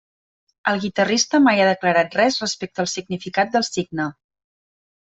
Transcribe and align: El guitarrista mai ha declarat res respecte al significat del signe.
El 0.71 0.79
guitarrista 0.85 1.41
mai 1.49 1.61
ha 1.65 1.69
declarat 1.69 2.19
res 2.21 2.41
respecte 2.47 2.85
al 2.87 2.93
significat 2.97 3.55
del 3.59 3.71
signe. 3.73 4.13